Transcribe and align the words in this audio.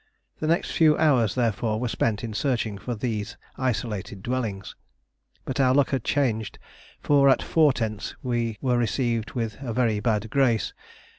The 0.39 0.47
next 0.47 0.71
few 0.71 0.97
hours, 0.97 1.35
therefore, 1.35 1.79
were 1.79 1.87
spent 1.87 2.23
in 2.23 2.33
searching 2.33 2.79
for 2.79 2.95
these 2.95 3.37
isolated 3.55 4.23
dwellings. 4.23 4.75
But 5.45 5.59
our 5.59 5.75
luck 5.75 5.91
had 5.91 6.03
changed, 6.03 6.57
for 6.99 7.29
at 7.29 7.43
four 7.43 7.71
tents 7.71 8.15
we 8.23 8.57
were 8.61 8.79
received 8.79 9.33
with 9.33 9.57
a 9.61 9.73
very 9.73 9.99
bad 9.99 10.31
grace. 10.31 10.73